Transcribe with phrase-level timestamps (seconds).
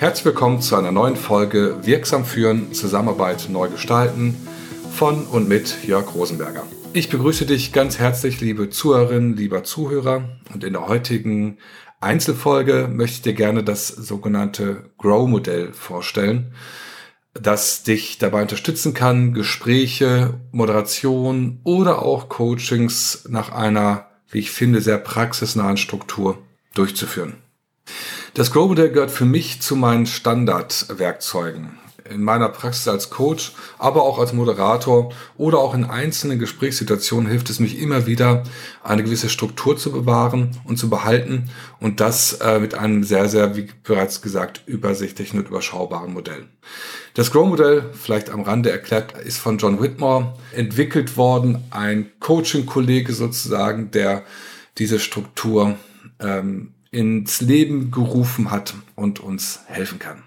[0.00, 4.34] Herzlich willkommen zu einer neuen Folge Wirksam führen, Zusammenarbeit neu gestalten
[4.90, 6.62] von und mit Jörg Rosenberger.
[6.94, 10.24] Ich begrüße dich ganz herzlich, liebe Zuhörerinnen, lieber Zuhörer.
[10.54, 11.58] Und in der heutigen
[12.00, 16.54] Einzelfolge möchte ich dir gerne das sogenannte Grow-Modell vorstellen,
[17.34, 24.80] das dich dabei unterstützen kann, Gespräche, Moderation oder auch Coachings nach einer, wie ich finde,
[24.80, 26.38] sehr praxisnahen Struktur
[26.72, 27.34] durchzuführen.
[28.40, 34.18] Das Grow-Modell gehört für mich zu meinen Standardwerkzeugen in meiner Praxis als Coach, aber auch
[34.18, 38.44] als Moderator oder auch in einzelnen Gesprächssituationen hilft es mich immer wieder,
[38.82, 41.50] eine gewisse Struktur zu bewahren und zu behalten
[41.80, 46.46] und das äh, mit einem sehr, sehr, wie bereits gesagt, übersichtlichen und überschaubaren Modell.
[47.12, 53.90] Das Grow-Modell, vielleicht am Rande erklärt, ist von John Whitmore entwickelt worden, ein Coaching-Kollege sozusagen,
[53.90, 54.24] der
[54.78, 55.76] diese Struktur
[56.20, 60.22] ähm, ins Leben gerufen hat und uns helfen kann.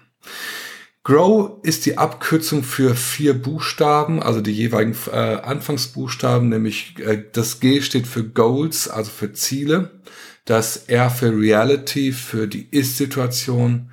[1.02, 7.60] Grow ist die Abkürzung für vier Buchstaben, also die jeweiligen äh, Anfangsbuchstaben, nämlich äh, das
[7.60, 10.00] G steht für Goals, also für Ziele,
[10.46, 13.90] das R für Reality, für die Ist-Situation,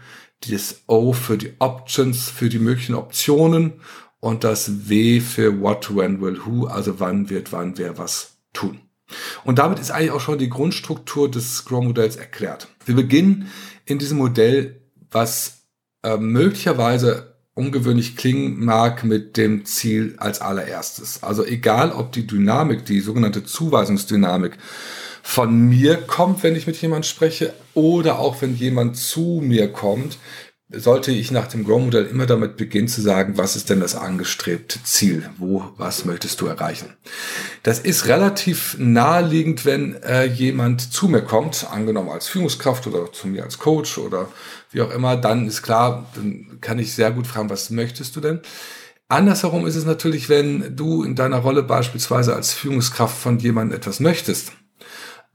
[0.50, 3.74] das O für die Options, für die möglichen Optionen
[4.22, 8.80] und das W für What, When, Will, Who, also wann wird wann wer was tun.
[9.44, 12.67] Und damit ist eigentlich auch schon die Grundstruktur des Grow-Modells erklärt.
[12.86, 13.52] Wir beginnen
[13.86, 14.81] in diesem Modell,
[15.12, 15.64] was
[16.03, 21.22] äh, möglicherweise ungewöhnlich klingen mag mit dem Ziel als allererstes.
[21.22, 24.58] Also egal, ob die Dynamik, die sogenannte Zuweisungsdynamik
[25.22, 30.18] von mir kommt, wenn ich mit jemand spreche, oder auch wenn jemand zu mir kommt,
[30.74, 34.82] sollte ich nach dem Grow-Modell immer damit beginnen zu sagen, was ist denn das angestrebte
[34.84, 35.30] Ziel?
[35.38, 36.94] Wo, was möchtest du erreichen?
[37.64, 43.28] Das ist relativ naheliegend, wenn äh, jemand zu mir kommt, angenommen als Führungskraft oder zu
[43.28, 44.30] mir als Coach oder
[44.72, 48.22] wie auch immer, dann ist klar, dann kann ich sehr gut fragen, was möchtest du
[48.22, 48.40] denn?
[49.10, 54.00] Andersherum ist es natürlich, wenn du in deiner Rolle beispielsweise als Führungskraft von jemandem etwas
[54.00, 54.54] möchtest,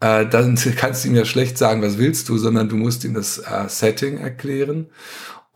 [0.00, 3.14] äh, dann kannst du ihm ja schlecht sagen, was willst du, sondern du musst ihm
[3.14, 4.86] das äh, Setting erklären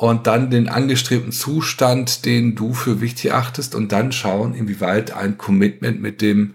[0.01, 5.37] und dann den angestrebten Zustand, den du für wichtig achtest und dann schauen, inwieweit ein
[5.37, 6.55] Commitment mit dem,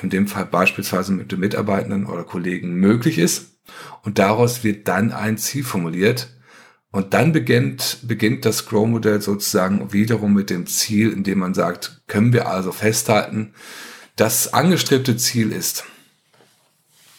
[0.00, 3.58] in dem Fall beispielsweise mit dem Mitarbeitenden oder Kollegen möglich ist.
[4.02, 6.36] Und daraus wird dann ein Ziel formuliert.
[6.90, 12.32] Und dann beginnt, beginnt das Grow-Modell sozusagen wiederum mit dem Ziel, indem man sagt, können
[12.32, 13.52] wir also festhalten,
[14.16, 15.84] das angestrebte Ziel ist,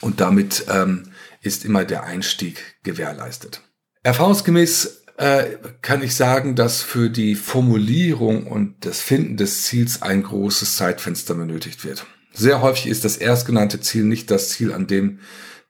[0.02, 3.62] und damit ähm, ist immer der Einstieg gewährleistet.
[4.04, 10.24] Erfahrungsgemäß äh, kann ich sagen, dass für die Formulierung und das Finden des Ziels ein
[10.24, 12.06] großes Zeitfenster benötigt wird.
[12.34, 15.20] Sehr häufig ist das erstgenannte Ziel nicht das Ziel, an dem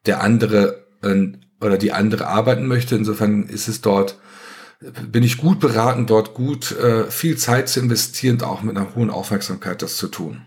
[0.06, 2.96] der andere äh, oder die andere arbeiten möchte.
[2.96, 4.20] Insofern ist es dort,
[4.80, 9.10] bin ich gut beraten, dort gut äh, viel Zeit zu investieren, auch mit einer hohen
[9.10, 10.46] Aufmerksamkeit das zu tun.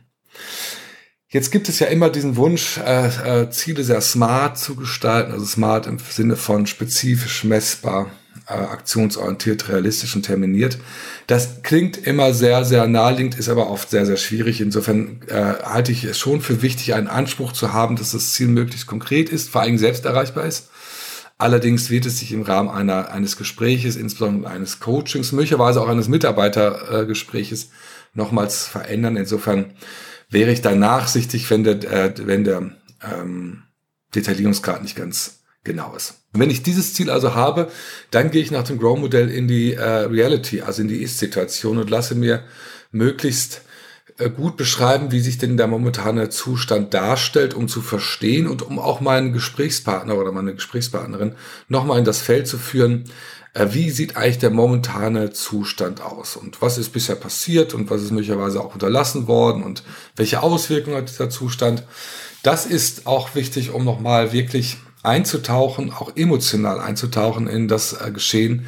[1.33, 5.45] Jetzt gibt es ja immer diesen Wunsch, äh, äh, Ziele sehr smart zu gestalten, also
[5.45, 8.11] smart im Sinne von spezifisch messbar,
[8.49, 10.79] äh, aktionsorientiert, realistisch und terminiert.
[11.29, 14.61] Das klingt immer sehr, sehr naheliegend, ist aber oft sehr, sehr schwierig.
[14.61, 18.49] Insofern äh, halte ich es schon für wichtig, einen Anspruch zu haben, dass das Ziel
[18.49, 20.69] möglichst konkret ist, vor allem selbst erreichbar ist.
[21.39, 26.09] Allerdings wird es sich im Rahmen einer, eines Gespräches, insbesondere eines Coachings, möglicherweise auch eines
[26.09, 27.71] Mitarbeitergespräches
[28.15, 29.17] nochmals verändern.
[29.17, 29.75] Insofern
[30.31, 32.71] wäre ich da nachsichtig, wenn der, äh, wenn der
[33.03, 33.65] ähm,
[34.15, 36.23] Detaillierungsgrad nicht ganz genau ist.
[36.33, 37.71] Wenn ich dieses Ziel also habe,
[38.11, 41.91] dann gehe ich nach dem Grow-Modell in die äh, Reality, also in die Ist-Situation und
[41.91, 42.45] lasse mir
[42.93, 43.63] möglichst
[44.19, 48.79] äh, gut beschreiben, wie sich denn der momentane Zustand darstellt, um zu verstehen und um
[48.79, 51.35] auch meinen Gesprächspartner oder meine Gesprächspartnerin
[51.69, 53.05] nochmal in das Feld zu führen,
[53.55, 58.13] wie sieht eigentlich der momentane Zustand aus und was ist bisher passiert und was ist
[58.13, 59.83] möglicherweise auch unterlassen worden und
[60.15, 61.85] welche Auswirkungen hat dieser Zustand.
[62.43, 68.67] Das ist auch wichtig, um nochmal wirklich einzutauchen, auch emotional einzutauchen in das äh, Geschehen,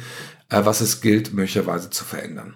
[0.49, 2.55] äh, was es gilt, möglicherweise zu verändern.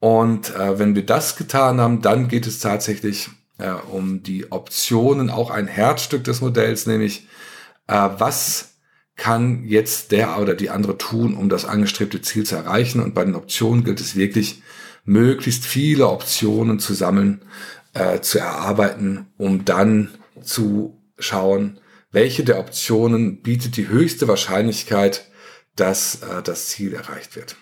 [0.00, 5.30] Und äh, wenn wir das getan haben, dann geht es tatsächlich äh, um die Optionen,
[5.30, 7.26] auch ein Herzstück des Modells, nämlich
[7.86, 8.67] äh, was
[9.18, 13.02] kann jetzt der oder die andere tun, um das angestrebte Ziel zu erreichen.
[13.02, 14.62] Und bei den Optionen gilt es wirklich,
[15.04, 17.42] möglichst viele Optionen zu sammeln,
[17.94, 20.10] äh, zu erarbeiten, um dann
[20.42, 21.80] zu schauen,
[22.12, 25.26] welche der Optionen bietet die höchste Wahrscheinlichkeit,
[25.74, 27.56] dass äh, das Ziel erreicht wird.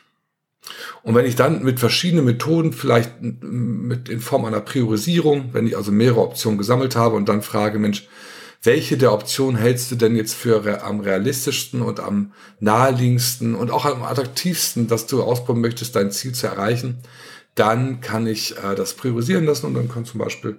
[1.02, 5.76] Und wenn ich dann mit verschiedenen Methoden, vielleicht mit in Form einer Priorisierung, wenn ich
[5.76, 8.08] also mehrere Optionen gesammelt habe und dann frage, Mensch,
[8.62, 13.84] welche der Optionen hältst du denn jetzt für am realistischsten und am naheliegendsten und auch
[13.84, 16.98] am attraktivsten, dass du ausprobieren möchtest, dein Ziel zu erreichen,
[17.54, 20.58] dann kann ich äh, das priorisieren lassen und dann kann zum Beispiel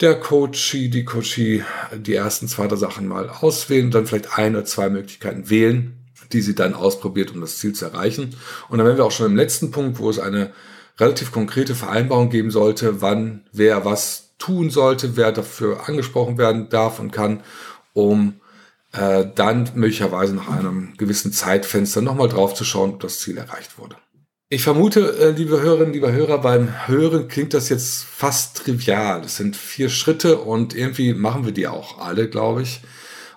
[0.00, 4.64] der Coachie, die Coachie die ersten zwei, drei Sachen mal auswählen, dann vielleicht ein oder
[4.64, 8.36] zwei Möglichkeiten wählen, die sie dann ausprobiert, um das Ziel zu erreichen.
[8.68, 10.52] Und dann wären wir auch schon im letzten Punkt, wo es eine
[10.98, 17.00] relativ konkrete Vereinbarung geben sollte, wann wer was tun sollte, wer dafür angesprochen werden darf
[17.00, 17.42] und kann,
[17.92, 18.40] um
[18.92, 23.78] äh, dann möglicherweise nach einem gewissen Zeitfenster nochmal drauf zu schauen, ob das Ziel erreicht
[23.78, 23.96] wurde.
[24.50, 29.20] Ich vermute, äh, liebe Hörerinnen, liebe Hörer, beim Hören klingt das jetzt fast trivial.
[29.20, 32.80] Das sind vier Schritte und irgendwie machen wir die auch alle, glaube ich,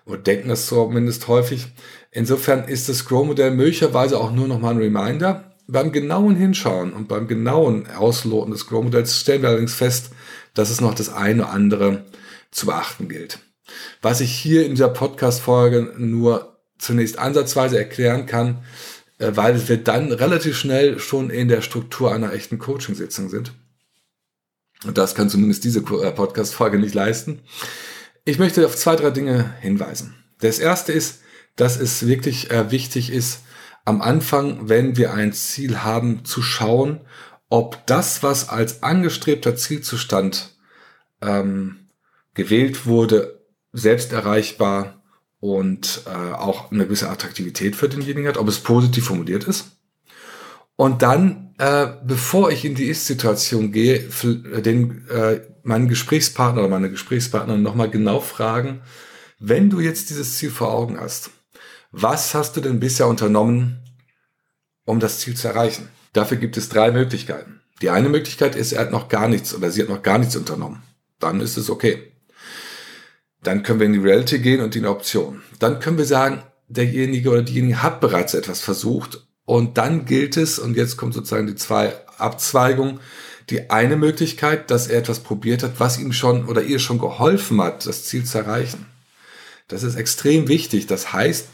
[0.05, 1.67] und denken das zumindest häufig.
[2.11, 5.51] Insofern ist das Grow-Modell möglicherweise auch nur nochmal ein Reminder.
[5.67, 10.11] Beim genauen Hinschauen und beim genauen Ausloten des Grow-Modells stellen wir allerdings fest,
[10.53, 12.05] dass es noch das eine oder andere
[12.51, 13.39] zu beachten gilt.
[14.01, 18.63] Was ich hier in dieser Podcast-Folge nur zunächst ansatzweise erklären kann,
[19.19, 23.53] äh, weil wir dann relativ schnell schon in der Struktur einer echten Coaching-Sitzung sind.
[24.83, 27.41] Und das kann zumindest diese äh, Podcast-Folge nicht leisten.
[28.25, 30.15] Ich möchte auf zwei, drei Dinge hinweisen.
[30.39, 31.21] Das erste ist,
[31.55, 33.41] dass es wirklich äh, wichtig ist,
[33.85, 37.01] am Anfang, wenn wir ein Ziel haben, zu schauen,
[37.51, 40.55] ob das, was als angestrebter Zielzustand
[41.21, 41.89] ähm,
[42.33, 43.41] gewählt wurde,
[43.73, 45.03] selbst erreichbar
[45.41, 49.71] und äh, auch eine gewisse Attraktivität für denjenigen hat, ob es positiv formuliert ist.
[50.77, 53.99] Und dann, äh, bevor ich in die Ist-Situation gehe,
[54.61, 58.81] den äh, meinen Gesprächspartner oder meine Gesprächspartnerin nochmal genau fragen,
[59.39, 61.31] wenn du jetzt dieses Ziel vor Augen hast,
[61.91, 63.83] was hast du denn bisher unternommen,
[64.85, 65.89] um das Ziel zu erreichen?
[66.13, 67.61] Dafür gibt es drei Möglichkeiten.
[67.81, 70.35] Die eine Möglichkeit ist, er hat noch gar nichts oder sie hat noch gar nichts
[70.35, 70.83] unternommen.
[71.19, 72.11] Dann ist es okay.
[73.43, 75.41] Dann können wir in die Reality gehen und in die Option.
[75.59, 80.59] Dann können wir sagen, derjenige oder diejenige hat bereits etwas versucht und dann gilt es,
[80.59, 82.99] und jetzt kommt sozusagen die zwei Abzweigungen,
[83.49, 87.61] die eine Möglichkeit, dass er etwas probiert hat, was ihm schon oder ihr schon geholfen
[87.61, 88.85] hat, das Ziel zu erreichen.
[89.67, 90.87] Das ist extrem wichtig.
[90.87, 91.47] Das heißt,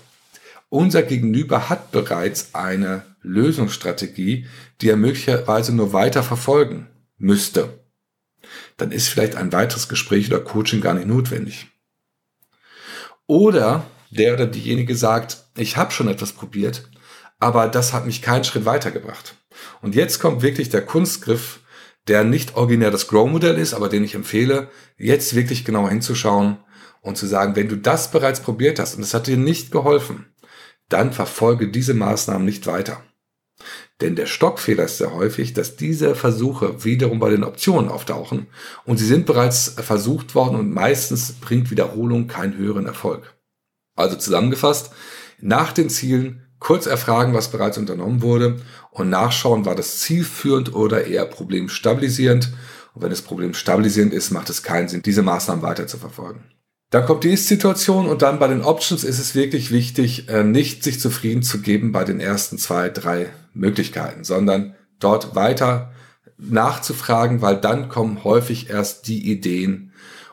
[0.69, 4.47] unser Gegenüber hat bereits eine Lösungsstrategie,
[4.81, 6.87] die er möglicherweise nur weiter verfolgen
[7.17, 7.79] müsste.
[8.77, 11.67] Dann ist vielleicht ein weiteres Gespräch oder Coaching gar nicht notwendig.
[13.25, 16.89] Oder der oder diejenige sagt, ich habe schon etwas probiert,
[17.39, 19.35] aber das hat mich keinen Schritt weitergebracht.
[19.81, 21.59] Und jetzt kommt wirklich der Kunstgriff,
[22.07, 26.57] der nicht originär das Grow-Modell ist, aber den ich empfehle, jetzt wirklich genau hinzuschauen
[27.01, 30.25] und zu sagen, wenn du das bereits probiert hast und es hat dir nicht geholfen,
[30.89, 33.01] dann verfolge diese Maßnahmen nicht weiter.
[34.01, 38.47] Denn der Stockfehler ist sehr häufig, dass diese Versuche wiederum bei den Optionen auftauchen
[38.85, 43.33] und sie sind bereits versucht worden und meistens bringt Wiederholung keinen höheren Erfolg.
[43.95, 44.91] Also zusammengefasst,
[45.39, 48.61] nach den Zielen kurz erfragen, was bereits unternommen wurde
[48.91, 52.53] und nachschauen, war das zielführend oder eher problemstabilisierend.
[52.93, 56.43] Und wenn es problemstabilisierend ist, macht es keinen Sinn, diese Maßnahmen weiter zu verfolgen.
[56.89, 60.83] Dann kommt die Ist-Situation und dann bei den Options ist es wirklich wichtig, äh, nicht
[60.83, 65.91] sich zufrieden zu geben bei den ersten zwei, drei Möglichkeiten, sondern dort weiter
[66.37, 69.91] nachzufragen, weil dann kommen häufig erst die Ideen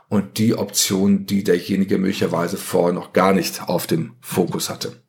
[0.08, 5.02] und die Optionen, die derjenige möglicherweise vorher noch gar nicht auf dem Fokus hatte.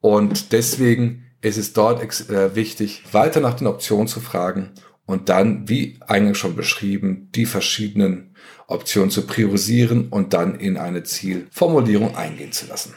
[0.00, 2.00] Und deswegen ist es dort
[2.30, 4.70] äh, wichtig, weiter nach den Optionen zu fragen
[5.06, 8.34] und dann, wie eingangs schon beschrieben, die verschiedenen
[8.66, 12.94] Optionen zu priorisieren und dann in eine Zielformulierung eingehen zu lassen.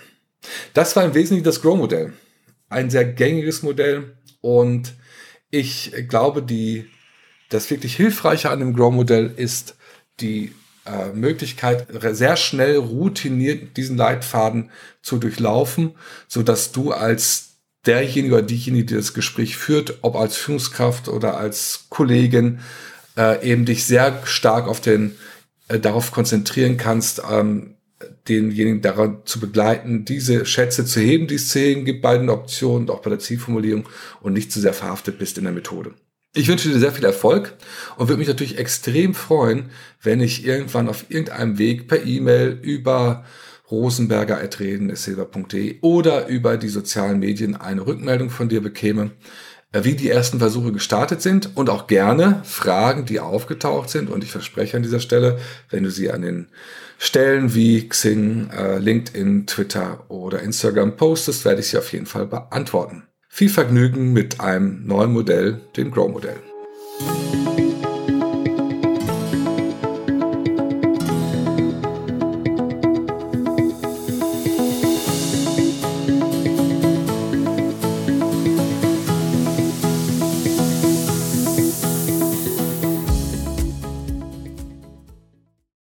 [0.74, 2.14] Das war im Wesentlichen das Grow-Modell.
[2.70, 4.94] Ein sehr gängiges Modell und
[5.52, 6.86] ich glaube, die,
[7.50, 9.76] das wirklich Hilfreiche an dem Grow-Modell ist
[10.20, 10.54] die
[10.86, 15.96] äh, Möglichkeit, sehr schnell routiniert diesen Leitfaden zu durchlaufen,
[16.28, 17.49] so dass du als
[17.86, 22.60] derjenige oder diejenige, die das Gespräch führt, ob als Führungskraft oder als Kollegin,
[23.18, 25.16] äh, eben dich sehr stark auf den,
[25.68, 27.76] äh, darauf konzentrieren kannst, ähm,
[28.28, 32.30] denjenigen daran zu begleiten, diese Schätze zu heben, die es zu heben gibt bei den
[32.30, 33.88] Optionen, auch bei der Zielformulierung
[34.22, 35.94] und nicht zu sehr verhaftet bist in der Methode.
[36.36, 37.56] Ich wünsche dir sehr viel Erfolg
[37.98, 39.72] und würde mich natürlich extrem freuen,
[40.02, 43.26] wenn ich irgendwann auf irgendeinem Weg per E-Mail über
[43.72, 49.12] rosenberger.reden.silber.de oder über die sozialen Medien eine Rückmeldung von dir bekäme,
[49.72, 54.10] äh, wie die ersten Versuche gestartet sind und auch gerne Fragen, die aufgetaucht sind.
[54.10, 55.38] Und ich verspreche an dieser Stelle,
[55.70, 56.48] wenn du sie an den
[56.98, 62.26] Stellen wie Xing, äh, LinkedIn, Twitter oder Instagram postest, werde ich sie auf jeden Fall
[62.26, 63.04] beantworten.
[63.30, 66.38] Viel Vergnügen mit einem neuen Modell, dem Grow-Modell.